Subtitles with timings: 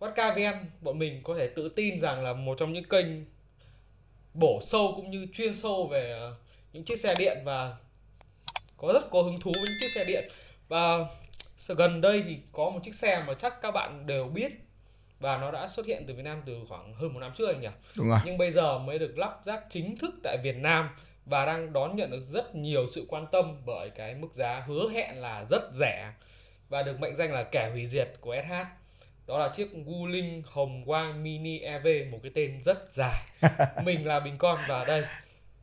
[0.00, 3.06] Podcast VN bọn mình có thể tự tin rằng là một trong những kênh
[4.34, 6.34] bổ sâu cũng như chuyên sâu về ờ,
[6.72, 7.76] những chiếc xe điện và
[8.76, 10.28] có rất có hứng thú với những chiếc xe điện.
[10.68, 11.06] Và
[11.68, 14.52] gần đây thì có một chiếc xe mà chắc các bạn đều biết
[15.20, 17.60] và nó đã xuất hiện từ Việt Nam từ khoảng hơn một năm trước anh
[17.60, 17.68] nhỉ?
[17.96, 18.18] Đúng rồi.
[18.24, 20.90] Nhưng bây giờ mới được lắp ráp chính thức tại Việt Nam
[21.26, 24.88] và đang đón nhận được rất nhiều sự quan tâm bởi cái mức giá hứa
[24.90, 26.12] hẹn là rất rẻ
[26.68, 28.77] và được mệnh danh là kẻ hủy diệt của SH
[29.28, 33.24] đó là chiếc Wuling Hồng Quang Mini EV một cái tên rất dài.
[33.84, 35.04] Mình là Bình Con và đây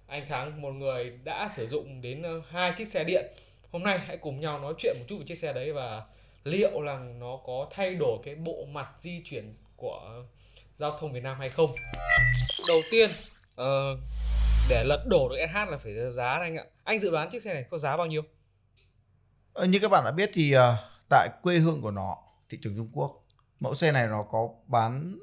[0.07, 3.25] anh Thắng một người đã sử dụng đến ờ, hai chiếc xe điện.
[3.71, 6.03] Hôm nay hãy cùng nhau nói chuyện một chút về chiếc xe đấy và
[6.43, 10.23] liệu là nó có thay đổi cái bộ mặt di chuyển của
[10.77, 11.69] giao thông Việt Nam hay không.
[12.67, 13.09] Đầu tiên
[13.61, 13.99] uh,
[14.69, 16.63] để lật đổ được SH là phải giá anh ạ.
[16.83, 18.21] Anh dự đoán chiếc xe này có giá bao nhiêu?
[19.53, 20.61] Ờ, như các bạn đã biết thì uh,
[21.09, 22.17] tại quê hương của nó
[22.49, 23.24] thị trường Trung Quốc
[23.59, 25.19] mẫu xe này nó có bán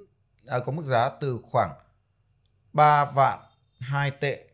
[0.47, 1.73] à, có mức giá từ khoảng
[2.73, 3.39] 3 vạn
[3.79, 4.48] 2 tệ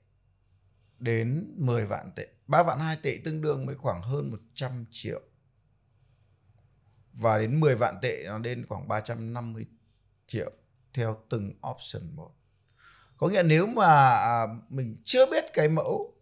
[0.99, 2.29] đến 10 vạn tệ.
[2.47, 5.21] 3 vạn 2 tệ tương đương với khoảng hơn 100 triệu.
[7.13, 9.67] Và đến 10 vạn tệ nó lên khoảng 350
[10.27, 10.51] triệu
[10.93, 12.31] theo từng option một.
[13.17, 16.15] Có nghĩa nếu mà à, mình chưa biết cái mẫu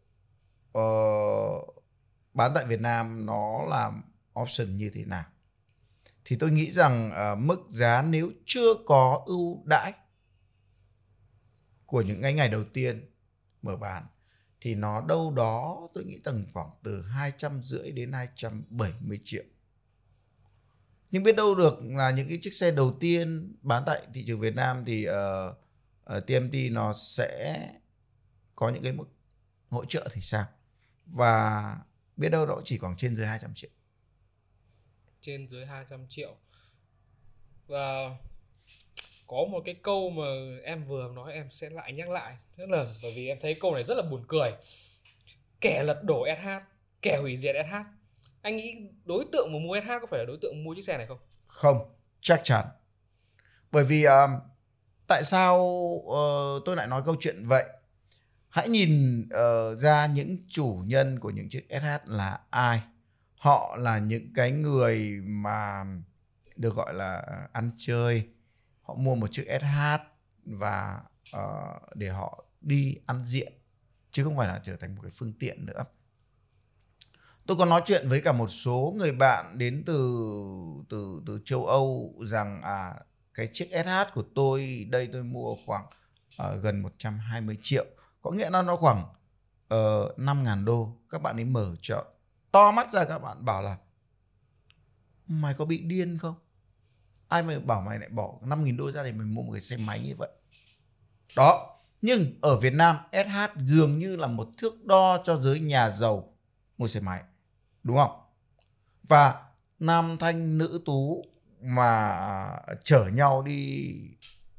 [0.78, 1.84] uh,
[2.34, 4.02] bán tại Việt Nam nó làm
[4.41, 5.25] option như thế nào
[6.28, 9.92] thì tôi nghĩ rằng uh, mức giá nếu chưa có ưu đãi
[11.86, 13.10] của những ngày ngày đầu tiên
[13.62, 14.06] mở bán
[14.60, 19.42] thì nó đâu đó tôi nghĩ tầm khoảng từ hai trăm rưỡi đến 270 triệu.
[21.10, 24.40] Nhưng biết đâu được là những cái chiếc xe đầu tiên bán tại thị trường
[24.40, 25.55] Việt Nam thì ờ,
[26.05, 27.68] ờ, uh, uh, TMT nó sẽ
[28.55, 29.08] có những cái mức
[29.68, 30.46] hỗ trợ thì sao?
[31.06, 31.77] Và
[32.16, 33.70] biết đâu đó chỉ còn trên dưới 200 triệu
[35.20, 36.34] trên dưới 200 triệu.
[37.67, 38.17] Và
[39.27, 40.25] có một cái câu mà
[40.64, 42.36] em vừa nói em sẽ lại nhắc lại.
[42.56, 44.53] Rất là bởi vì em thấy câu này rất là buồn cười.
[45.61, 46.48] Kẻ lật đổ SH
[47.02, 47.74] kẻ hủy diệt SH
[48.46, 50.96] anh nghĩ đối tượng mà mua SH có phải là đối tượng mua chiếc xe
[50.96, 51.19] này không?
[51.46, 51.79] Không
[52.20, 52.67] chắc chắn.
[53.73, 54.30] Bởi vì um,
[55.07, 57.64] tại sao uh, tôi lại nói câu chuyện vậy?
[58.48, 62.80] Hãy nhìn uh, ra những chủ nhân của những chiếc SH là ai?
[63.39, 65.85] Họ là những cái người mà
[66.57, 68.29] được gọi là à, ăn chơi.
[68.83, 70.02] Họ mua một chiếc SH
[70.45, 71.01] và
[71.36, 73.52] uh, để họ đi ăn diện
[74.11, 75.85] chứ không phải là trở thành một cái phương tiện nữa.
[77.46, 79.96] Tôi có nói chuyện với cả một số người bạn đến từ
[80.89, 82.95] từ từ châu Âu rằng à
[83.35, 85.85] cái chiếc SH của tôi đây tôi mua khoảng
[86.42, 87.86] uh, gần 120 triệu.
[88.23, 89.07] Có nghĩa là nó khoảng
[89.69, 90.96] ờ, uh, 5.000 đô.
[91.11, 92.05] Các bạn ấy mở cho
[92.56, 93.77] to mắt ra các bạn bảo là
[95.27, 96.34] mày có bị điên không?
[97.28, 99.77] Ai mà bảo mày lại bỏ 5.000 đô ra để mình mua một cái xe
[99.77, 100.30] máy như vậy?
[101.36, 105.90] Đó nhưng ở Việt Nam SH dường như là một thước đo cho giới nhà
[105.90, 106.34] giàu
[106.78, 107.22] mua xe máy
[107.83, 108.20] đúng không?
[109.02, 109.42] Và
[109.78, 111.24] nam thanh nữ tú
[111.61, 112.18] mà
[112.84, 113.92] chở nhau đi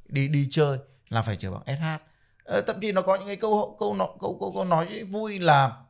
[0.05, 0.77] đi đi chơi
[1.09, 2.03] là phải chở bằng SH
[2.43, 5.86] ờ, thậm chí nó có những cái câu câu câu câu, câu nói vui là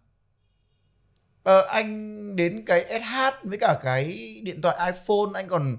[1.48, 4.06] ờ, anh đến cái SH với cả cái
[4.44, 5.74] điện thoại iPhone anh còn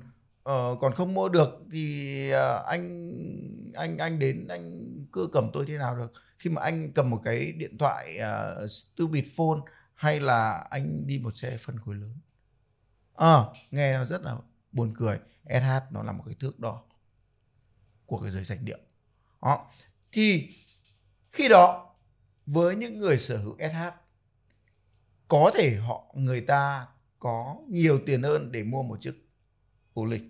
[0.48, 3.12] uh, còn không mua được thì uh, anh
[3.74, 6.12] anh anh đến anh cứ cầm tôi thế nào được.
[6.38, 9.60] Khi mà anh cầm một cái điện thoại uh, stupid phone
[9.94, 12.14] hay là anh đi một xe phân khối lớn.
[13.14, 14.36] À, nghe nó rất là
[14.72, 15.18] buồn cười.
[15.44, 16.82] SH nó là một cái thước đo
[18.06, 18.78] của cái giới danh điệu
[19.42, 19.70] đó.
[20.12, 20.48] Thì
[21.32, 21.94] khi đó
[22.46, 24.07] với những người sở hữu SH
[25.28, 26.86] có thể họ người ta
[27.18, 29.14] có nhiều tiền hơn để mua một chiếc
[29.94, 30.22] ô lịch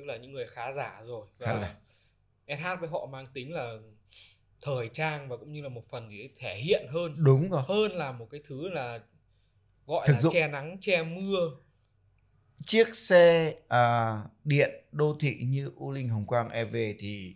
[0.00, 1.26] tức là những người khá giả rồi.
[1.38, 1.74] Khá giả.
[2.46, 3.76] SH với họ mang tính là
[4.62, 7.14] thời trang và cũng như là một phần gì thể hiện hơn.
[7.18, 7.62] Đúng rồi.
[7.68, 9.00] Hơn là một cái thứ là
[9.86, 10.32] gọi Thực là dụng.
[10.32, 11.50] che nắng che mưa.
[12.64, 17.34] Chiếc xe à, điện đô thị như U Linh Hồng Quang EV thì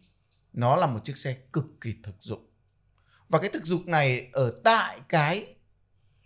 [0.52, 2.46] nó là một chiếc xe cực kỳ thực dụng.
[3.28, 5.53] Và cái thực dụng này ở tại cái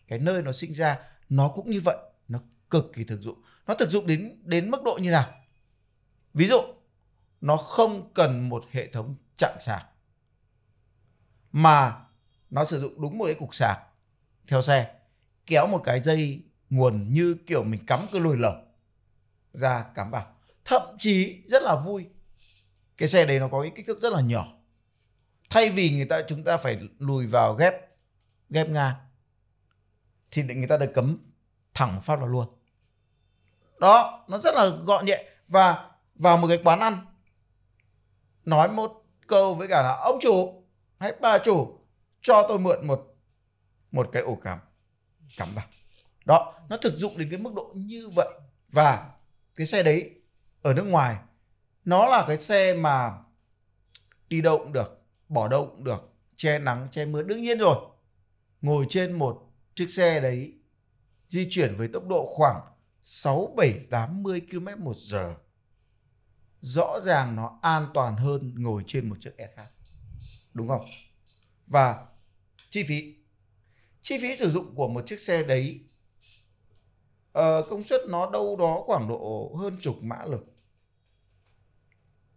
[0.09, 1.97] cái nơi nó sinh ra, nó cũng như vậy,
[2.29, 2.39] nó
[2.71, 3.43] cực kỳ thực dụng.
[3.67, 5.31] Nó thực dụng đến đến mức độ như nào?
[6.35, 6.61] Ví dụ,
[7.41, 9.87] nó không cần một hệ thống chặn sạc,
[11.53, 11.97] mà
[12.51, 13.79] nó sử dụng đúng một cái cục sạc
[14.47, 14.95] theo xe,
[15.47, 18.73] kéo một cái dây nguồn như kiểu mình cắm cái lồi lồng
[19.53, 20.35] ra cắm vào.
[20.65, 22.07] Thậm chí rất là vui,
[22.99, 24.55] cái xe đấy nó có cái kích thước rất là nhỏ.
[25.51, 27.75] Thay vì người ta, chúng ta phải lùi vào ghép
[28.51, 28.95] ghép ngang
[30.31, 31.19] thì người ta được cấm
[31.75, 32.47] thẳng phát vào luôn.
[33.79, 35.25] Đó, nó rất là gọn nhẹ.
[35.49, 37.07] Và, vào một cái quán ăn,
[38.45, 40.65] nói một câu với cả là, ông chủ
[40.99, 41.79] hay bà chủ,
[42.23, 43.15] cho tôi mượn một
[43.93, 44.59] một cái ổ cắm
[45.37, 45.65] cắm vào.
[46.25, 48.29] Đó, nó thực dụng đến cái mức độ như vậy.
[48.69, 49.11] Và
[49.55, 50.11] cái xe đấy
[50.63, 51.17] ở nước ngoài,
[51.85, 53.19] nó là cái xe mà
[54.29, 57.77] đi đâu cũng được, bỏ đâu cũng được, che nắng, che mưa, đương nhiên rồi.
[58.61, 59.48] Ngồi trên một
[59.79, 60.53] chiếc xe đấy
[61.29, 62.61] di chuyển với tốc độ khoảng
[63.03, 65.35] 6, 7, 80 km một giờ.
[66.61, 69.61] Rõ ràng nó an toàn hơn ngồi trên một chiếc SH
[70.55, 70.85] đúng không?
[71.67, 72.07] Và
[72.71, 73.15] chi phí?
[74.03, 75.81] Chi phí sử dụng của một chiếc xe đấy
[77.39, 80.47] uh, công suất nó đâu đó khoảng độ hơn chục mã lực.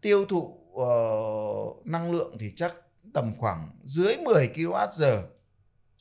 [0.01, 2.75] Tiêu thụ uh, năng lượng thì chắc
[3.13, 5.23] tầm khoảng dưới 10 kWh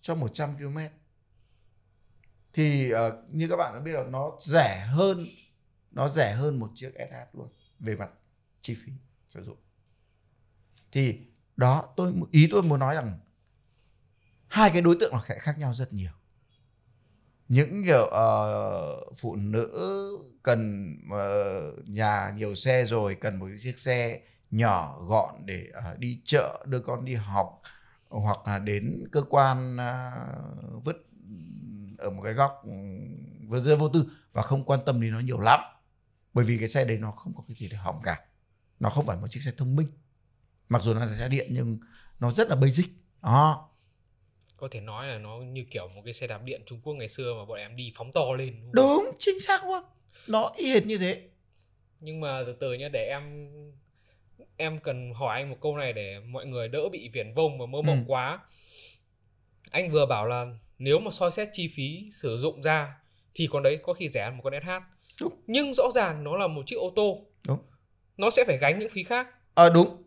[0.01, 0.79] cho 100 km
[2.53, 2.99] thì uh,
[3.29, 5.25] như các bạn đã biết là nó rẻ hơn
[5.91, 7.49] nó rẻ hơn một chiếc SH luôn
[7.79, 8.11] về mặt
[8.63, 8.93] chi phí
[9.29, 9.57] sử dụng.
[10.93, 11.21] Thì
[11.57, 13.19] đó tôi ý tôi muốn nói rằng
[14.47, 16.11] hai cái đối tượng nó sẽ khác nhau rất nhiều.
[17.49, 19.69] Những kiểu uh, phụ nữ
[20.43, 24.21] cần uh, nhà nhiều xe rồi cần một chiếc xe
[24.51, 27.61] nhỏ gọn để uh, đi chợ đưa con đi học
[28.09, 31.10] hoặc là đến cơ quan uh, vứt
[32.01, 32.73] ở một cái góc ừ,
[33.49, 35.61] vừa rơi vô tư và không quan tâm đến nó nhiều lắm.
[36.33, 38.21] Bởi vì cái xe đấy nó không có cái gì để hỏng cả.
[38.81, 39.89] Nó không phải một chiếc xe thông minh.
[40.69, 41.79] Mặc dù nó là xe điện nhưng
[42.21, 42.87] nó rất là basic.
[43.23, 43.71] Đó.
[44.57, 47.09] Có thể nói là nó như kiểu một cái xe đạp điện Trung Quốc ngày
[47.09, 49.83] xưa mà bọn em đi phóng to lên đúng, đúng chính xác luôn.
[50.27, 51.29] Nó y hệt như thế.
[52.01, 53.51] Nhưng mà từ từ nhá để em
[54.57, 57.67] em cần hỏi anh một câu này để mọi người đỡ bị viển vông và
[57.67, 58.05] mơ mộng ừ.
[58.07, 58.39] quá.
[59.71, 60.47] Anh vừa bảo là
[60.81, 62.97] nếu mà soi xét chi phí sử dụng ra
[63.35, 64.71] thì con đấy có khi rẻ hơn một con SH
[65.21, 65.33] đúng.
[65.47, 67.27] nhưng rõ ràng nó là một chiếc ô tô.
[67.49, 67.59] Đúng.
[68.17, 69.29] nó sẽ phải gánh những phí khác.
[69.55, 70.03] À, đúng.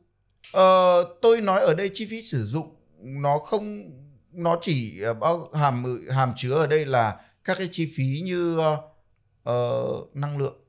[0.54, 3.92] Ờ, tôi nói ở đây chi phí sử dụng nó không
[4.32, 8.60] nó chỉ ờ, bao hàm hàm chứa ở đây là các cái chi phí như
[9.50, 10.64] uh, năng lượng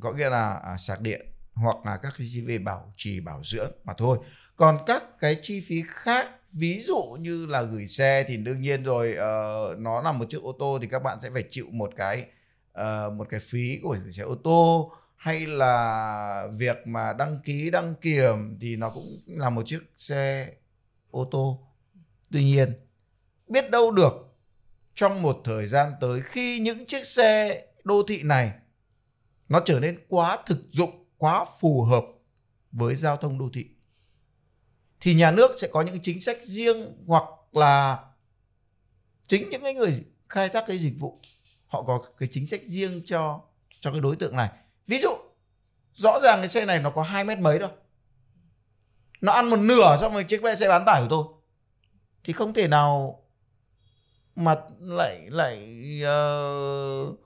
[0.00, 3.40] có nghĩa là à, sạc điện hoặc là các cái chi phí bảo trì bảo
[3.44, 4.18] dưỡng mà thôi.
[4.56, 8.82] Còn các cái chi phí khác ví dụ như là gửi xe thì đương nhiên
[8.82, 11.90] rồi uh, nó là một chiếc ô tô thì các bạn sẽ phải chịu một
[11.96, 12.26] cái
[12.80, 14.92] uh, một cái phí của gửi xe ô tô.
[15.16, 20.52] Hay là việc mà đăng ký đăng kiểm thì nó cũng là một chiếc xe
[21.10, 21.60] ô tô.
[22.32, 22.72] Tuy nhiên
[23.48, 24.12] biết đâu được
[24.94, 28.52] trong một thời gian tới khi những chiếc xe đô thị này
[29.48, 32.04] nó trở nên quá thực dụng quá phù hợp
[32.72, 33.66] với giao thông đô thị
[35.00, 37.98] thì nhà nước sẽ có những chính sách riêng hoặc là
[39.26, 41.18] chính những cái người khai thác cái dịch vụ
[41.66, 43.40] họ có cái chính sách riêng cho
[43.80, 44.50] cho cái đối tượng này.
[44.86, 45.10] Ví dụ
[45.94, 47.68] rõ ràng cái xe này nó có hai mét mấy thôi.
[49.20, 51.24] Nó ăn một nửa so với chiếc xe bán tải của tôi.
[52.24, 53.22] Thì không thể nào
[54.36, 55.56] mà lại lại
[56.02, 57.18] uh,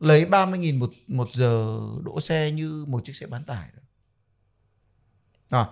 [0.00, 3.68] lấy 30.000 một một giờ đỗ xe như một chiếc xe bán tải
[5.50, 5.66] à,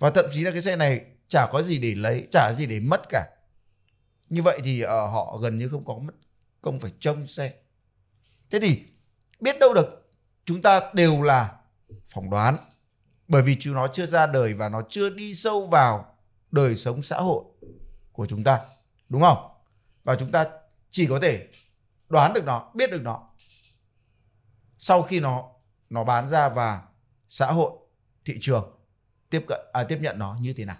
[0.00, 2.80] và thậm chí là cái xe này chả có gì để lấy chả gì để
[2.80, 3.26] mất cả.
[4.28, 6.12] Như vậy thì uh, họ gần như không có mất
[6.62, 7.52] công phải trông xe.
[8.50, 8.82] Thế thì
[9.40, 10.12] biết đâu được
[10.44, 11.56] chúng ta đều là
[12.08, 12.56] phỏng đoán.
[13.28, 16.16] Bởi vì chúng nó chưa ra đời và nó chưa đi sâu vào
[16.50, 17.44] đời sống xã hội
[18.12, 18.60] của chúng ta
[19.08, 19.50] đúng không?
[20.04, 20.46] Và chúng ta
[20.90, 21.48] chỉ có thể
[22.08, 23.30] đoán được nó biết được nó
[24.78, 25.48] sau khi nó
[25.90, 26.82] nó bán ra và
[27.28, 27.72] xã hội
[28.24, 28.79] thị trường
[29.30, 30.76] tiếp cận à, tiếp nhận nó như thế nào?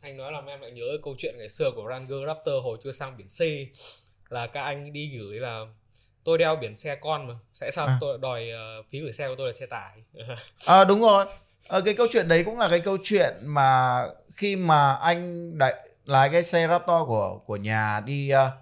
[0.00, 2.92] Anh nói làm em lại nhớ câu chuyện ngày xưa của Ranger Raptor hồi chưa
[2.92, 3.40] sang biển C.
[4.32, 5.60] Là các anh đi gửi là
[6.24, 7.98] tôi đeo biển xe con mà sẽ sao à.
[8.00, 8.48] tôi đòi
[8.80, 9.98] uh, phí gửi xe của tôi là xe tải.
[10.66, 11.26] À đúng rồi.
[11.68, 14.00] À, cái câu chuyện đấy cũng là cái câu chuyện mà
[14.34, 15.74] khi mà anh đại
[16.04, 18.52] lái cái xe Raptor của của nhà đi uh,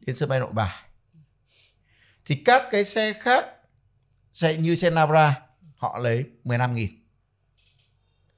[0.00, 0.72] đến sân bay Nội Bài
[2.24, 3.48] thì các cái xe khác
[4.32, 5.43] xe như xe Navara
[5.84, 6.90] họ lấy 15 nghìn.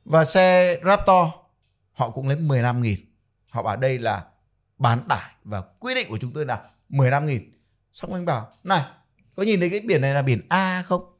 [0.04, 1.26] Và xe Raptor
[1.92, 3.00] họ cũng lấy 15 nghìn.
[3.50, 4.24] Họ bảo đây là
[4.78, 7.52] bán tải và quy định của chúng tôi là 15 nghìn.
[7.92, 8.82] Xong anh bảo này
[9.34, 11.12] có nhìn thấy cái biển này là biển A không?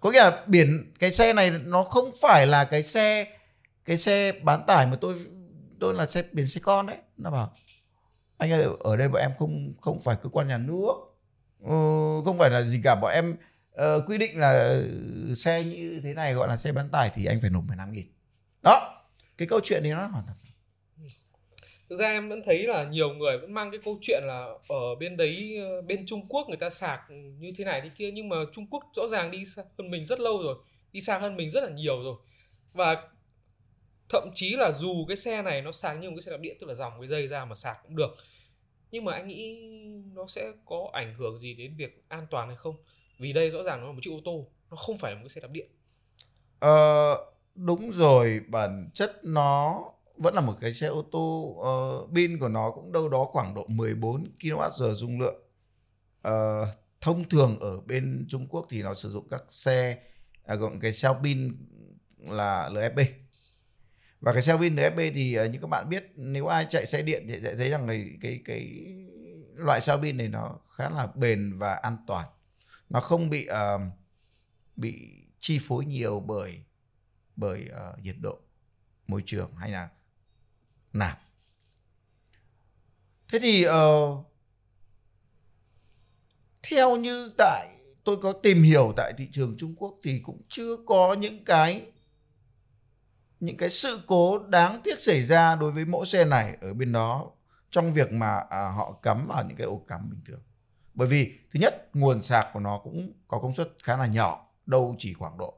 [0.00, 3.26] Có nghĩa là biển cái xe này nó không phải là cái xe
[3.84, 5.26] cái xe bán tải mà tôi
[5.80, 6.96] tôi là xe biển xe con đấy.
[7.16, 7.52] Nó bảo
[8.38, 10.92] anh ơi ở đây bọn em không không phải cơ quan nhà nước
[11.60, 11.74] ừ,
[12.24, 13.36] không phải là gì cả bọn em
[13.82, 14.52] uh, quy định là
[15.28, 17.92] ừ, xe như thế này gọi là xe bán tải thì anh phải nộp 15
[17.92, 18.06] nghìn.
[18.62, 19.04] Đó
[19.38, 20.38] cái câu chuyện thì nó hoàn toàn
[21.88, 24.94] thực ra em vẫn thấy là nhiều người vẫn mang cái câu chuyện là ở
[25.00, 27.00] bên đấy ờ, bên Trung Quốc người ta sạc
[27.38, 30.04] như thế này thế kia nhưng mà Trung Quốc rõ ràng đi xa hơn mình
[30.04, 30.56] rất lâu rồi
[30.92, 32.16] đi xa hơn mình rất là nhiều rồi.
[32.72, 33.02] Và
[34.08, 36.56] thậm chí là dù cái xe này nó sạc như một cái xe đạp điện
[36.60, 38.16] tức là dòng cái dây ra mà sạc cũng được
[38.90, 39.56] nhưng mà anh nghĩ
[40.14, 42.76] nó sẽ có ảnh hưởng gì đến việc an toàn hay không?
[43.18, 45.22] Vì đây rõ ràng nó là một chiếc ô tô nó không phải là một
[45.24, 45.68] cái xe đạp điện.
[46.58, 47.16] Ờ,
[47.54, 49.84] đúng rồi bản chất nó
[50.16, 53.54] vẫn là một cái xe ô tô ờ, pin của nó cũng đâu đó khoảng
[53.54, 55.44] độ 14 kWh dung lượng.
[56.28, 56.68] Uh,
[57.00, 59.98] thông thường ở bên Trung Quốc thì nó sử dụng các xe
[60.44, 61.56] à, gồm cái xe pin
[62.18, 63.04] là LFP
[64.20, 67.02] và cái xe pin LFP thì uh, như các bạn biết nếu ai chạy xe
[67.02, 68.86] điện thì sẽ thấy rằng cái cái cái
[69.54, 72.26] loại xe pin này nó khá là bền và an toàn
[72.90, 73.80] nó không bị uh,
[74.76, 76.60] bị chi phối nhiều bởi
[77.36, 78.38] bởi uh, nhiệt độ
[79.06, 79.88] môi trường hay là
[80.92, 81.18] nạp
[83.28, 84.26] thế thì uh,
[86.62, 87.68] theo như tại
[88.04, 91.86] tôi có tìm hiểu tại thị trường Trung Quốc thì cũng chưa có những cái
[93.40, 96.92] những cái sự cố đáng tiếc xảy ra đối với mẫu xe này ở bên
[96.92, 97.30] đó
[97.70, 100.40] trong việc mà à, họ cắm vào những cái ổ cắm bình thường
[100.98, 104.46] bởi vì thứ nhất nguồn sạc của nó cũng có công suất khá là nhỏ
[104.66, 105.54] đâu chỉ khoảng độ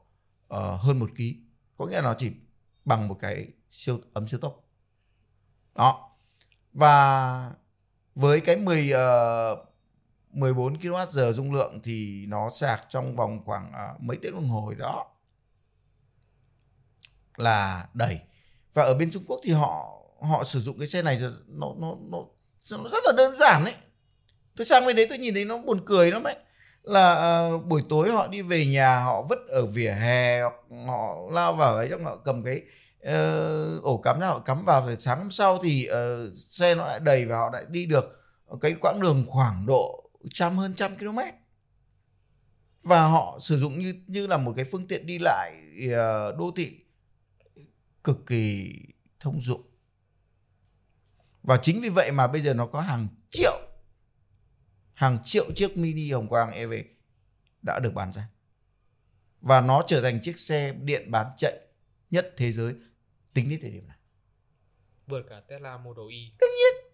[0.53, 1.37] uh, hơn một ký.
[1.77, 2.31] Có nghĩa là nó chỉ
[2.85, 4.63] bằng một cái siêu ấm siêu tốc.
[5.75, 6.11] Đó.
[6.73, 7.51] Và
[8.15, 9.59] với cái 10 uh,
[10.31, 14.73] 14 kWh dung lượng thì nó sạc trong vòng khoảng uh, mấy tiếng đồng hồ
[14.77, 15.05] đó
[17.37, 18.19] là đầy
[18.73, 21.95] và ở bên Trung Quốc thì họ họ sử dụng cái xe này nó nó
[22.09, 22.17] nó
[22.71, 23.75] nó rất là đơn giản đấy
[24.61, 26.35] tôi sang bên đấy tôi nhìn thấy nó buồn cười lắm ấy.
[26.83, 30.41] Là uh, buổi tối họ đi về nhà họ vứt ở vỉa hè
[30.87, 32.61] họ lao vào ấy trong họ cầm cái
[33.07, 36.87] uh, ổ cắm ra họ cắm vào rồi sáng hôm sau thì uh, xe nó
[36.87, 38.21] lại đầy và họ lại đi được
[38.61, 41.19] cái quãng đường khoảng độ trăm hơn trăm km
[42.83, 45.53] và họ sử dụng như như là một cái phương tiện đi lại
[46.37, 46.71] đô thị
[48.03, 48.71] cực kỳ
[49.19, 49.61] thông dụng.
[51.43, 53.59] Và chính vì vậy mà bây giờ nó có hàng triệu
[55.01, 56.73] hàng triệu chiếc mini hồng quang EV
[57.61, 58.27] đã được bán ra.
[59.41, 61.59] Và nó trở thành chiếc xe điện bán chạy
[62.11, 62.73] nhất thế giới
[63.33, 63.97] tính đến thời điểm này.
[65.07, 66.91] Vượt cả Tesla Model Y đương nhiên.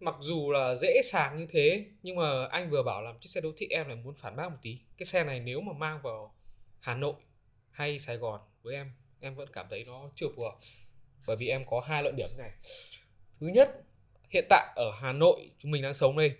[0.00, 3.40] Mặc dù là dễ sạc như thế nhưng mà anh vừa bảo làm chiếc xe
[3.40, 4.80] đô thị em lại muốn phản bác một tí.
[4.96, 6.34] Cái xe này nếu mà mang vào
[6.80, 7.14] Hà Nội
[7.70, 10.56] hay Sài Gòn với em em vẫn cảm thấy nó chưa phù hợp.
[11.26, 12.50] Bởi vì em có hai luận điểm này.
[13.40, 13.82] Thứ nhất
[14.30, 16.36] hiện tại ở Hà Nội chúng mình đang sống đây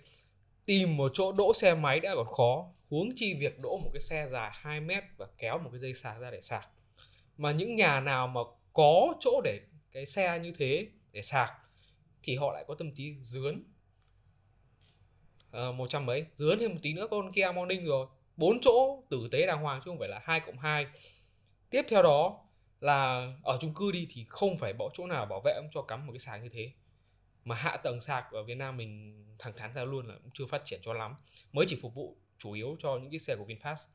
[0.65, 4.01] tìm một chỗ đỗ xe máy đã còn khó, huống chi việc đỗ một cái
[4.01, 6.69] xe dài 2 mét và kéo một cái dây sạc ra để sạc.
[7.37, 8.41] Mà những nhà nào mà
[8.73, 9.59] có chỗ để
[9.91, 11.53] cái xe như thế để sạc
[12.23, 13.63] thì họ lại có tâm trí dướn.
[15.51, 18.07] Ờ, một trăm mấy, dướn thêm một tí nữa con Kia Morning rồi.
[18.37, 20.85] Bốn chỗ tử tế đàng hoàng chứ không phải là hai cộng hai.
[21.69, 22.45] Tiếp theo đó
[22.79, 25.81] là ở chung cư đi thì không phải bỏ chỗ nào bảo vệ ông cho
[25.81, 26.71] cắm một cái sạc như thế
[27.45, 30.45] mà hạ tầng sạc ở Việt Nam mình thẳng thắn ra luôn là cũng chưa
[30.45, 31.15] phát triển cho lắm.
[31.51, 33.87] Mới chỉ phục vụ chủ yếu cho những chiếc xe của VinFast.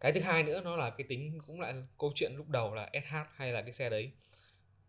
[0.00, 2.90] Cái thứ hai nữa nó là cái tính cũng lại câu chuyện lúc đầu là
[2.92, 4.12] SH hay là cái xe đấy.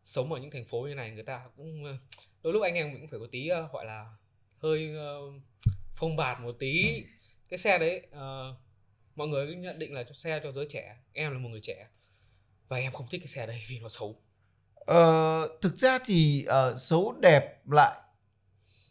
[0.03, 1.97] Sống ở những thành phố như này người ta cũng ờ,
[2.41, 4.15] đôi lúc anh em cũng phải có tí uh, gọi là
[4.57, 4.95] hơi
[6.01, 7.03] uh, bạt một tí.
[7.49, 8.57] Cái xe đấy uh,
[9.15, 11.87] mọi người nhận định là cho xe cho giới trẻ em là một người trẻ
[12.67, 14.21] và em không thích cái xe đấy vì nó xấu.
[14.85, 17.95] Ờ, thực ra thì uh, xấu đẹp lại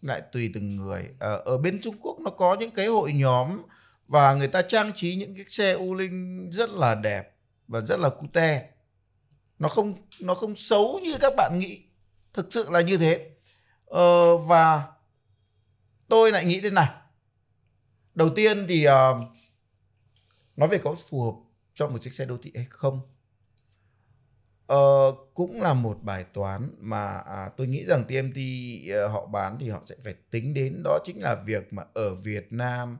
[0.03, 1.03] lại tùy từng người.
[1.03, 3.63] Uh, ở bên Trung Quốc nó có những cái hội nhóm
[4.09, 7.37] và người ta trang trí những cái xe u linh rất là đẹp
[7.69, 8.71] và rất là cute.
[9.59, 11.83] Nó không nó không xấu như các bạn nghĩ.
[12.35, 13.31] Thực sự là như thế.
[13.87, 14.83] Ờ, và
[16.09, 16.89] tôi lại nghĩ thế này.
[18.15, 19.23] Đầu tiên thì ờ, uh,
[20.57, 21.39] nói về có phù hợp
[21.75, 23.01] cho một chiếc xe đô thị hay không?
[24.67, 29.27] Ờ, cũng là một bài toán mà à, tôi nghĩ rằng TMT uh, ờ, họ
[29.27, 32.97] bán thì họ sẽ phải tính đến đó chính là việc mà ở Việt Nam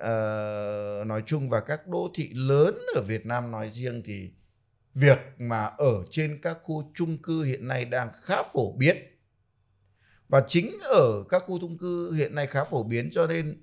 [0.00, 4.30] uh, nói chung và các đô thị lớn ở Việt Nam nói riêng thì
[4.94, 8.96] việc mà ở trên các khu chung cư hiện nay đang khá phổ biến.
[10.28, 13.62] Và chính ở các khu chung cư hiện nay khá phổ biến cho nên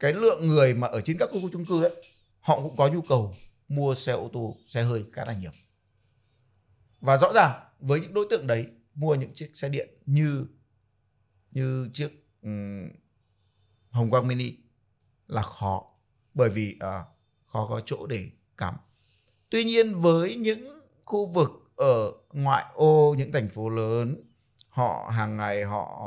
[0.00, 1.92] cái lượng người mà ở trên các khu chung cư ấy
[2.40, 3.34] họ cũng có nhu cầu
[3.68, 5.50] mua xe ô tô xe hơi khá là nhiều
[7.00, 10.46] và rõ ràng với những đối tượng đấy mua những chiếc xe điện như
[11.50, 12.10] như chiếc
[12.42, 12.88] um,
[13.90, 14.56] hồng quang mini
[15.26, 15.84] là khó
[16.34, 17.06] bởi vì uh,
[17.46, 18.74] khó có chỗ để cắm.
[19.50, 24.22] Tuy nhiên với những khu vực ở ngoại ô những thành phố lớn
[24.68, 26.06] họ hàng ngày họ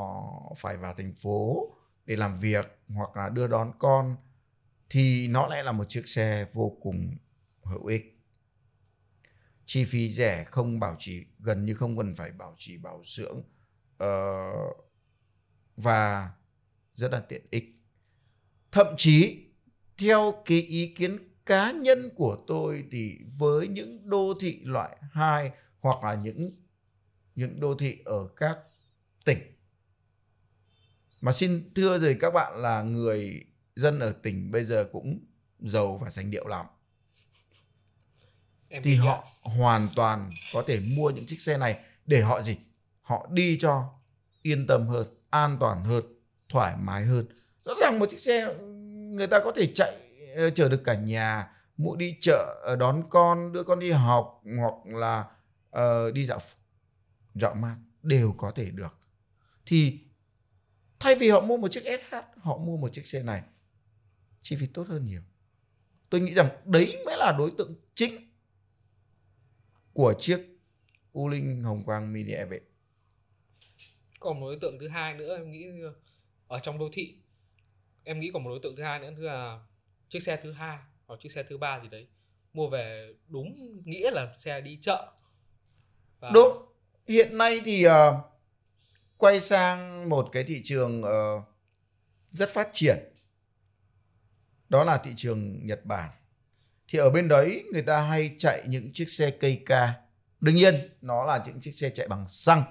[0.56, 1.68] phải vào thành phố
[2.06, 4.16] để làm việc hoặc là đưa đón con
[4.90, 7.16] thì nó lại là một chiếc xe vô cùng
[7.62, 8.13] hữu ích
[9.66, 13.42] chi phí rẻ không bảo trì gần như không cần phải bảo trì bảo dưỡng
[14.04, 14.76] uh,
[15.76, 16.30] và
[16.94, 17.64] rất là tiện ích.
[18.72, 19.46] Thậm chí
[19.98, 25.50] theo cái ý kiến cá nhân của tôi thì với những đô thị loại 2
[25.80, 26.50] hoặc là những
[27.34, 28.58] những đô thị ở các
[29.24, 29.38] tỉnh.
[31.20, 33.44] Mà xin thưa rồi các bạn là người
[33.76, 35.18] dân ở tỉnh bây giờ cũng
[35.60, 36.66] giàu và sành điệu lắm
[38.82, 42.56] thì họ hoàn toàn có thể mua những chiếc xe này để họ gì?
[43.02, 43.90] Họ đi cho
[44.42, 46.04] yên tâm hơn an toàn hơn
[46.48, 47.26] thoải mái hơn.
[47.64, 48.54] Rõ ràng một chiếc xe
[49.14, 49.92] người ta có thể chạy
[50.36, 54.42] ờ, chở được cả nhà mua đi chợ ờ, đón con đưa con đi học
[54.58, 55.24] hoặc là
[55.70, 56.40] ờ, đi dạo
[57.34, 58.98] dạo mát đều có thể được.
[59.66, 59.98] Thì
[61.00, 63.42] thay vì họ mua một chiếc SH họ mua một chiếc xe này
[64.42, 65.20] chi phí tốt hơn nhiều.
[66.10, 68.33] Tôi nghĩ rằng đấy mới là đối tượng chính
[69.94, 70.40] của chiếc
[71.12, 72.52] U Linh Hồng Quang Mini EV.
[74.20, 75.66] còn một đối tượng thứ hai nữa em nghĩ
[76.48, 77.14] ở trong đô thị
[78.04, 79.60] em nghĩ còn một đối tượng thứ hai nữa là
[80.08, 82.06] chiếc xe thứ hai hoặc chiếc xe thứ ba gì đấy
[82.52, 85.12] mua về đúng nghĩa là xe đi chợ
[86.20, 86.66] và Đúng.
[87.08, 88.22] Hiện nay thì ờ,
[89.16, 91.42] quay sang một cái thị trường ờ,
[92.30, 92.98] rất phát triển.
[94.68, 96.10] Đó là thị trường Nhật Bản.
[96.88, 99.94] Thì ở bên đấy người ta hay chạy những chiếc xe cây ca.
[100.40, 102.64] Đương nhiên nó là những chiếc xe chạy bằng xăng.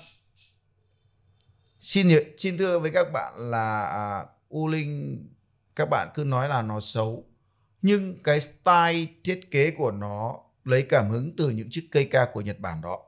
[1.79, 5.25] Xin xin thưa với các bạn là à, U Linh
[5.75, 7.25] các bạn cứ nói là nó xấu.
[7.81, 12.27] Nhưng cái style thiết kế của nó lấy cảm hứng từ những chiếc cây ca
[12.33, 12.99] của Nhật Bản đó.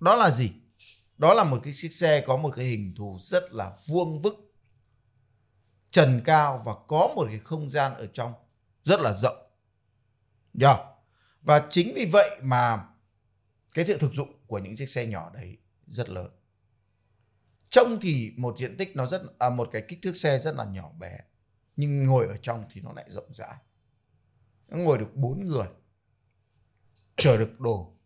[0.00, 0.50] Đó là gì?
[1.18, 4.52] Đó là một cái chiếc xe có một cái hình thù rất là vuông vức,
[5.90, 8.32] trần cao và có một cái không gian ở trong
[8.84, 9.36] rất là rộng
[10.52, 10.76] nhờ
[11.42, 12.88] Và chính vì vậy mà
[13.74, 16.30] cái sự thực dụng của những chiếc xe nhỏ đấy rất lớn.
[17.70, 20.64] Trông thì một diện tích nó rất à, một cái kích thước xe rất là
[20.64, 21.18] nhỏ bé
[21.76, 23.56] nhưng ngồi ở trong thì nó lại rộng rãi.
[24.68, 25.66] Nó ngồi được bốn người.
[27.16, 27.96] Chở được đồ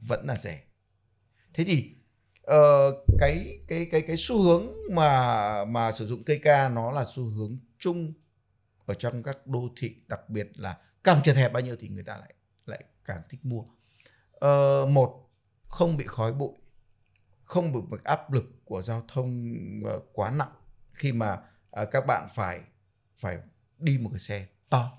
[0.00, 0.62] vẫn là rẻ.
[1.54, 1.96] Thế thì
[2.42, 7.04] uh, cái cái cái cái xu hướng mà mà sử dụng cây ca nó là
[7.14, 8.12] xu hướng chung
[8.86, 12.02] ở trong các đô thị đặc biệt là càng chật hẹp bao nhiêu thì người
[12.02, 12.34] ta lại
[12.66, 13.64] lại càng thích mua.
[14.32, 15.30] Ờ, một
[15.68, 16.54] không bị khói bụi,
[17.44, 19.52] không bị một áp lực của giao thông
[19.84, 20.52] ờ, quá nặng
[20.92, 21.38] khi mà
[21.70, 22.60] ờ, các bạn phải
[23.16, 23.38] phải
[23.78, 24.92] đi một cái xe to.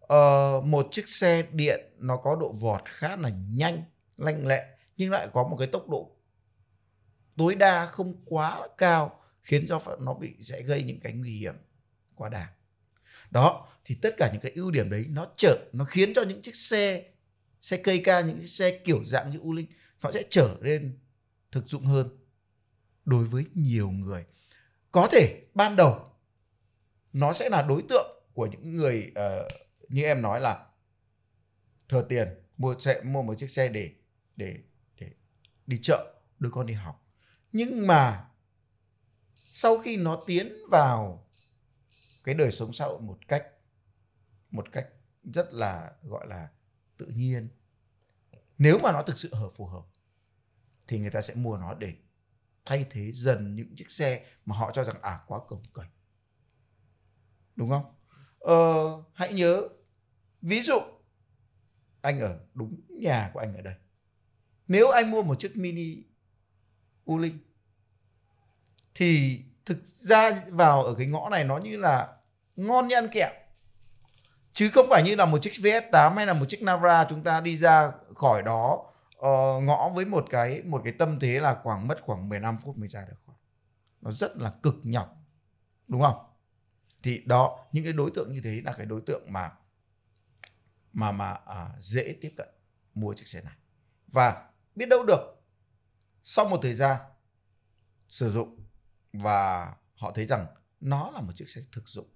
[0.00, 3.82] Ờ, một chiếc xe điện nó có độ vọt khá là nhanh,
[4.16, 6.16] lanh lẹ nhưng lại có một cái tốc độ
[7.36, 11.54] tối đa không quá cao khiến cho nó bị sẽ gây những cái nguy hiểm
[12.14, 12.48] quá đà
[13.30, 16.42] Đó, thì tất cả những cái ưu điểm đấy nó trở nó khiến cho những
[16.42, 17.04] chiếc xe
[17.60, 19.66] xe cây ca những chiếc xe kiểu dạng như U Linh
[20.02, 20.98] nó sẽ trở nên
[21.52, 22.18] thực dụng hơn
[23.04, 24.24] đối với nhiều người.
[24.90, 26.12] Có thể ban đầu
[27.12, 29.52] nó sẽ là đối tượng của những người uh,
[29.88, 30.66] như em nói là
[31.88, 33.90] thừa tiền mua xe mua một chiếc xe để
[34.36, 34.56] để
[35.00, 35.10] để
[35.66, 37.06] đi chợ đưa con đi học
[37.52, 38.24] nhưng mà
[39.34, 41.28] sau khi nó tiến vào
[42.24, 43.44] cái đời sống xã hội một cách
[44.50, 44.88] một cách
[45.34, 46.48] rất là gọi là
[46.96, 47.48] tự nhiên.
[48.58, 49.84] Nếu mà nó thực sự hợp phù hợp
[50.86, 51.94] thì người ta sẽ mua nó để
[52.64, 55.90] thay thế dần những chiếc xe mà họ cho rằng à quá cồng kềnh.
[57.56, 57.94] Đúng không?
[58.38, 59.68] Ờ, hãy nhớ
[60.42, 60.78] ví dụ
[62.00, 63.74] anh ở đúng nhà của anh ở đây.
[64.68, 66.04] Nếu anh mua một chiếc mini
[67.04, 67.38] u linh
[68.94, 72.16] thì thực ra vào ở cái ngõ này nó như là
[72.56, 73.30] ngon như ăn kẹo
[74.58, 77.40] chứ không phải như là một chiếc VF8 hay là một chiếc Navara chúng ta
[77.40, 78.84] đi ra khỏi đó
[79.16, 82.78] uh, ngõ với một cái một cái tâm thế là khoảng mất khoảng 15 phút
[82.78, 83.38] mới ra được khoảng.
[84.00, 85.16] nó rất là cực nhọc
[85.88, 86.16] đúng không?
[87.02, 89.52] Thì đó những cái đối tượng như thế là cái đối tượng mà
[90.92, 92.48] mà mà à, dễ tiếp cận
[92.94, 93.56] mua chiếc xe này.
[94.06, 95.42] Và biết đâu được
[96.22, 97.00] sau một thời gian
[98.08, 98.66] sử dụng
[99.12, 100.46] và họ thấy rằng
[100.80, 102.08] nó là một chiếc xe thực dụng.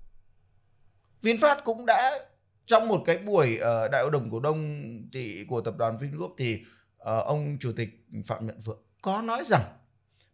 [1.22, 2.28] VinFast cũng đã
[2.66, 6.34] trong một cái buổi uh, đại hội đồng cổ đông thì của tập đoàn Vingroup
[6.38, 6.62] thì
[6.96, 7.88] uh, ông chủ tịch
[8.26, 9.62] Phạm Nhật Vượng có nói rằng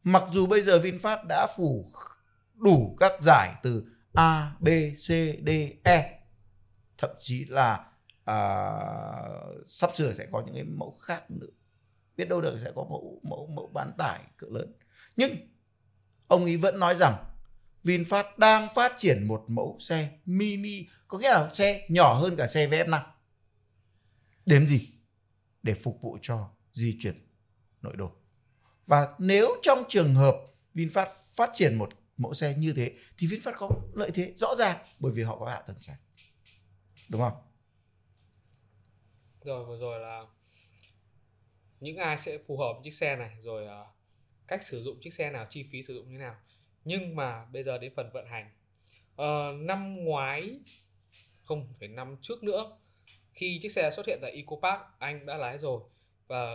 [0.02, 1.84] mặc dù bây giờ VinFast đã phủ
[2.54, 5.08] đủ các giải từ A, B, C,
[5.46, 5.50] D,
[5.84, 6.18] E
[6.98, 7.86] thậm chí là
[8.30, 11.46] uh, sắp sửa sẽ có những cái mẫu khác nữa.
[12.16, 14.72] Biết đâu được sẽ có mẫu mẫu mẫu bán tải cỡ lớn.
[15.16, 15.36] Nhưng
[16.26, 17.14] ông ấy vẫn nói rằng
[17.84, 22.46] VinFast đang phát triển một mẫu xe mini có nghĩa là xe nhỏ hơn cả
[22.46, 23.02] xe VF5
[24.46, 24.88] đếm gì?
[25.62, 27.28] Để phục vụ cho di chuyển
[27.82, 28.12] nội đô.
[28.86, 30.34] Và nếu trong trường hợp
[30.74, 34.84] VinFast phát triển một mẫu xe như thế thì VinFast có lợi thế rõ ràng
[35.00, 35.96] bởi vì họ có hạ tầng xe.
[37.08, 37.32] Đúng không?
[39.40, 40.22] Rồi vừa rồi là
[41.80, 43.86] những ai sẽ phù hợp với chiếc xe này rồi uh,
[44.48, 46.36] cách sử dụng chiếc xe nào chi phí sử dụng như thế nào?
[46.88, 48.50] Nhưng mà bây giờ đến phần vận hành.
[49.22, 50.60] Uh, năm ngoái
[51.44, 52.78] không phải năm trước nữa
[53.32, 55.80] khi chiếc xe xuất hiện tại Eco Park anh đã lái rồi.
[56.26, 56.50] Và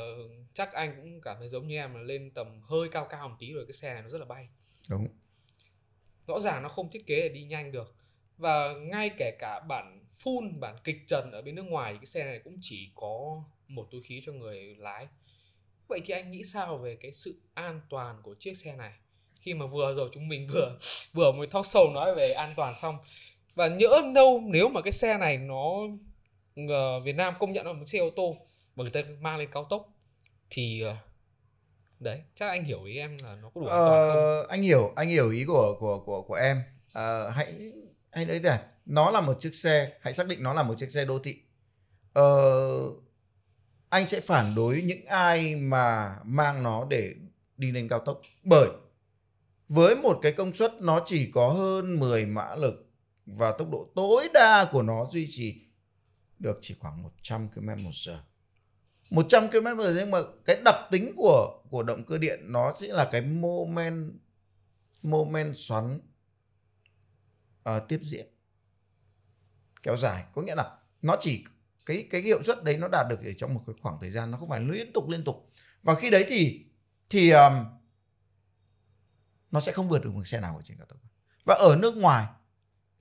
[0.53, 3.35] chắc anh cũng cảm thấy giống như em là lên tầm hơi cao cao một
[3.39, 4.49] tí rồi cái xe này nó rất là bay.
[4.89, 5.07] Đúng.
[6.27, 7.95] Rõ ràng nó không thiết kế để đi nhanh được.
[8.37, 12.23] Và ngay kể cả bản full bản kịch trần ở bên nước ngoài cái xe
[12.23, 15.07] này cũng chỉ có một túi khí cho người lái.
[15.87, 18.93] Vậy thì anh nghĩ sao về cái sự an toàn của chiếc xe này
[19.43, 20.77] khi mà vừa rồi chúng mình vừa
[21.13, 22.97] vừa mới talk show nói về an toàn xong.
[23.55, 25.69] Và nhỡ đâu nếu mà cái xe này nó
[26.61, 28.35] uh, Việt Nam công nhận là một xe ô tô
[28.75, 29.89] mà người ta mang lên cao tốc
[30.49, 30.95] thì uh,
[31.99, 34.23] đấy chắc anh hiểu ý em là nó có đủ an toàn không?
[34.23, 36.63] Ờ, anh hiểu anh hiểu ý của của của của em.
[36.93, 37.53] Ờ, hãy
[38.11, 40.91] hãy đấy này nó là một chiếc xe hãy xác định nó là một chiếc
[40.91, 41.35] xe đô thị.
[42.13, 42.89] Ờ,
[43.89, 47.13] anh sẽ phản đối những ai mà mang nó để
[47.57, 48.21] đi lên cao tốc.
[48.43, 48.69] Bởi
[49.73, 52.89] với một cái công suất nó chỉ có hơn 10 mã lực
[53.25, 55.61] và tốc độ tối đa của nó duy trì
[56.39, 58.19] được chỉ khoảng 100 km một giờ.
[59.09, 62.73] 100 km một giờ nhưng mà cái đặc tính của của động cơ điện nó
[62.75, 64.13] sẽ là cái moment
[65.03, 65.99] moment xoắn
[67.63, 68.27] ờ, tiếp diễn
[69.83, 70.23] kéo dài.
[70.33, 71.43] Có nghĩa là nó chỉ
[71.85, 74.31] cái cái hiệu suất đấy nó đạt được ở trong một cái khoảng thời gian
[74.31, 75.51] nó không phải liên tục liên tục.
[75.83, 76.65] Và khi đấy thì
[77.09, 77.53] thì um,
[79.53, 80.99] nó sẽ không vượt được một xe nào ở trên cao tốc.
[81.45, 82.27] Và ở nước ngoài,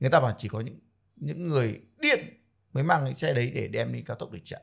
[0.01, 0.79] người ta bảo chỉ có những
[1.17, 2.41] những người điên
[2.73, 4.62] mới mang cái xe đấy để đem đi cao tốc để chạy.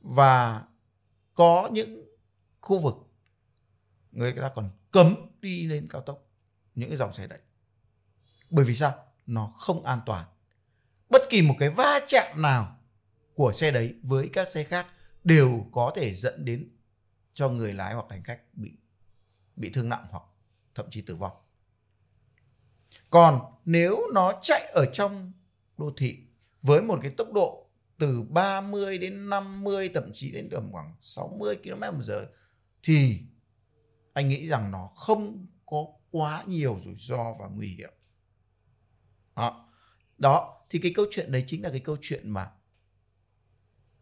[0.00, 0.62] Và
[1.34, 2.04] có những
[2.60, 2.94] khu vực
[4.12, 6.28] người ta còn cấm đi lên cao tốc
[6.74, 7.40] những cái dòng xe đấy.
[8.50, 8.94] Bởi vì sao?
[9.26, 10.26] Nó không an toàn.
[11.08, 12.78] Bất kỳ một cái va chạm nào
[13.34, 14.86] của xe đấy với các xe khác
[15.24, 16.70] đều có thể dẫn đến
[17.34, 18.79] cho người lái hoặc hành khách bị
[19.60, 20.22] bị thương nặng hoặc
[20.74, 21.32] thậm chí tử vong
[23.10, 25.32] còn nếu nó chạy ở trong
[25.78, 26.18] đô thị
[26.62, 31.56] với một cái tốc độ từ 30 đến 50 thậm chí đến tầm khoảng 60
[31.56, 32.26] km một giờ
[32.82, 33.20] thì
[34.12, 37.90] anh nghĩ rằng nó không có quá nhiều rủi ro và nguy hiểm.
[39.36, 39.68] Đó.
[40.18, 42.50] Đó, thì cái câu chuyện đấy chính là cái câu chuyện mà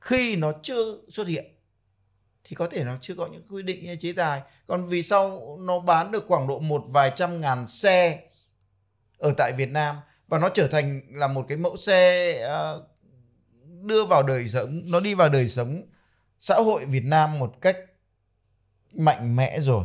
[0.01, 1.58] khi nó chưa xuất hiện
[2.49, 4.41] thì có thể nó chưa có những quy định như chế tài.
[4.67, 8.21] Còn vì sao nó bán được khoảng độ một vài trăm ngàn xe
[9.19, 9.97] ở tại Việt Nam
[10.29, 12.87] và nó trở thành là một cái mẫu xe ờ,
[13.83, 15.83] đưa vào đời sống nó đi vào đời sống
[16.39, 17.77] xã hội Việt Nam một cách
[18.93, 19.85] mạnh mẽ rồi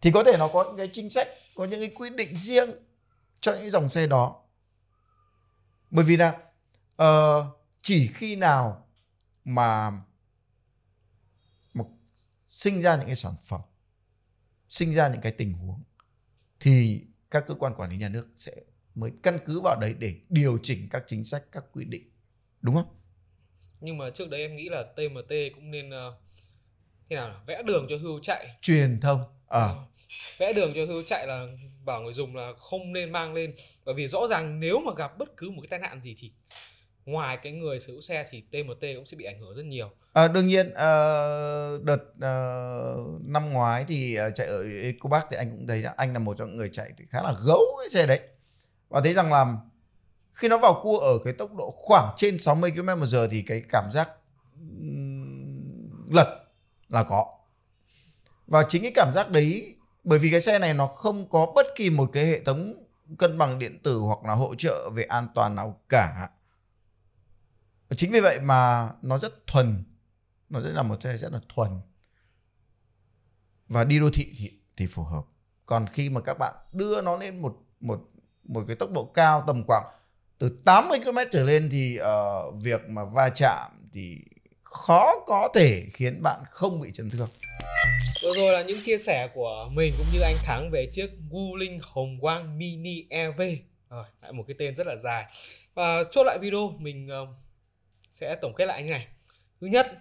[0.00, 2.70] thì có thể nó có những cái chính sách có những cái quy định riêng
[3.40, 4.42] cho những dòng xe đó
[5.90, 6.32] bởi vì là
[7.02, 7.46] uh,
[7.82, 8.86] chỉ khi nào
[9.44, 9.92] mà
[12.52, 13.60] sinh ra những cái sản phẩm
[14.68, 15.82] sinh ra những cái tình huống
[16.60, 18.52] thì các cơ quan quản lý nhà nước sẽ
[18.94, 22.10] mới căn cứ vào đấy để điều chỉnh các chính sách các quy định.
[22.60, 22.96] Đúng không?
[23.80, 26.14] Nhưng mà trước đấy em nghĩ là TMT cũng nên uh,
[27.10, 28.56] thế nào vẽ đường cho hưu chạy.
[28.60, 29.20] Truyền thông.
[29.46, 29.60] Ờ.
[29.60, 29.86] Ờ,
[30.38, 31.46] vẽ đường cho hưu chạy là
[31.84, 33.54] bảo người dùng là không nên mang lên.
[33.84, 36.32] Bởi vì rõ ràng nếu mà gặp bất cứ một cái tai nạn gì thì
[37.06, 39.90] ngoài cái người sở hữu xe thì TMT cũng sẽ bị ảnh hưởng rất nhiều.
[40.12, 45.50] À, đương nhiên ờ, đợt ờ, năm ngoái thì ờ, chạy ở EcoPark thì anh
[45.50, 47.88] cũng thấy là anh là một trong những người chạy thì khá là gấu cái
[47.88, 48.20] xe đấy.
[48.88, 49.56] Và thấy rằng là
[50.32, 53.42] khi nó vào cua ở cái tốc độ khoảng trên 60 km một giờ thì
[53.42, 54.10] cái cảm giác
[56.10, 56.44] lật
[56.88, 57.26] là có.
[58.46, 61.66] Và chính cái cảm giác đấy bởi vì cái xe này nó không có bất
[61.76, 62.74] kỳ một cái hệ thống
[63.18, 66.28] cân bằng điện tử hoặc là hỗ trợ về an toàn nào cả
[67.94, 69.84] chính vì vậy mà nó rất thuần.
[70.48, 71.70] Nó sẽ là một xe rất là thuần.
[73.68, 75.22] Và đi đô thị thì, thì phù hợp.
[75.66, 78.00] Còn khi mà các bạn đưa nó lên một một
[78.44, 79.84] một cái tốc độ cao tầm khoảng
[80.38, 84.18] từ 80 km trở lên thì uh, việc mà va chạm thì
[84.62, 87.28] khó có thể khiến bạn không bị chấn thương.
[88.22, 91.78] Vừa rồi là những chia sẻ của mình cũng như anh Thắng về chiếc Wuling
[91.82, 93.40] Hồng Quang Mini EV
[93.90, 95.24] Rồi, lại một cái tên rất là dài.
[95.74, 97.28] Và chốt lại video mình uh,
[98.12, 99.06] sẽ tổng kết lại anh này.
[99.60, 99.98] Thứ nhất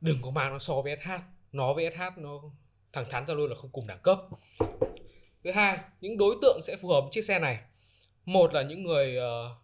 [0.00, 1.10] đừng có mang nó so với SH
[1.52, 2.42] nó với SH nó
[2.92, 4.18] thẳng thắn ra luôn là không cùng đẳng cấp.
[5.44, 7.58] Thứ hai những đối tượng sẽ phù hợp với chiếc xe này.
[8.24, 9.56] Một là những người uh,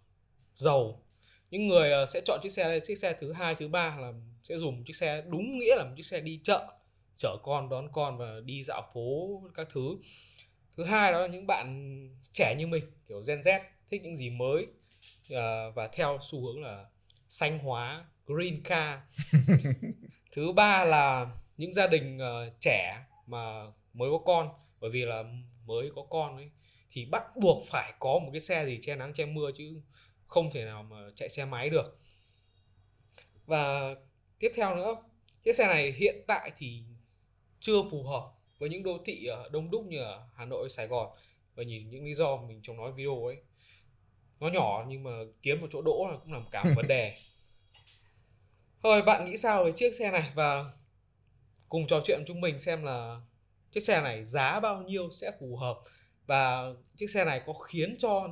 [0.55, 1.03] giàu.
[1.50, 4.12] Những người uh, sẽ chọn chiếc xe đây chiếc xe thứ hai thứ ba là
[4.42, 6.68] sẽ dùng chiếc xe đúng nghĩa là một chiếc xe đi chợ
[7.16, 9.98] chở con đón con và đi dạo phố các thứ.
[10.76, 11.98] Thứ hai đó là những bạn
[12.33, 14.66] trẻ như mình kiểu Gen Z thích những gì mới
[15.33, 16.85] uh, và theo xu hướng là
[17.31, 18.99] xanh hóa green car.
[20.33, 24.49] Thứ ba là những gia đình uh, trẻ mà mới có con
[24.81, 25.25] bởi vì là
[25.66, 26.51] mới có con ấy
[26.90, 29.81] thì bắt buộc phải có một cái xe gì che nắng che mưa chứ
[30.27, 31.97] không thể nào mà chạy xe máy được.
[33.47, 33.95] Và
[34.38, 34.97] tiếp theo nữa
[35.45, 36.83] chiếc xe này hiện tại thì
[37.61, 41.16] chưa phù hợp với những đô thị đông đúc như ở Hà Nội, Sài Gòn.
[41.55, 43.37] Và nhìn những lý do mình trong nói video ấy
[44.40, 45.11] nó nhỏ nhưng mà
[45.42, 47.14] kiếm một chỗ đỗ là cũng là cả một vấn đề.
[48.83, 50.33] Thôi bạn nghĩ sao về chiếc xe này?
[50.35, 50.64] Và
[51.68, 53.20] cùng trò chuyện chúng mình xem là
[53.72, 55.79] chiếc xe này giá bao nhiêu sẽ phù hợp.
[56.26, 56.62] Và
[56.96, 58.29] chiếc xe này có khiến cho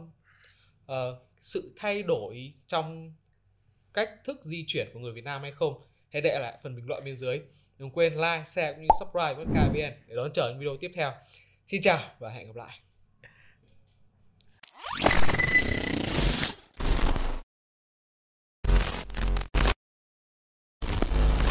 [0.87, 0.95] uh,
[1.41, 3.15] sự thay đổi trong
[3.95, 5.83] cách thức di chuyển của người Việt Nam hay không?
[6.13, 7.41] Hãy để lại phần bình luận bên dưới.
[7.79, 10.91] Đừng quên like share cũng như subscribe với KVN để đón chờ những video tiếp
[10.95, 11.13] theo.
[11.67, 12.81] Xin chào và hẹn gặp lại